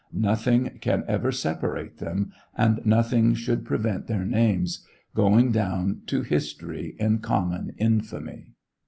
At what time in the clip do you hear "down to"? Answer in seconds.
5.51-6.23